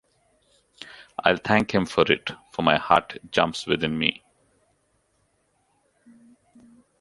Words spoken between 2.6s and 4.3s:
my heart jumps within me.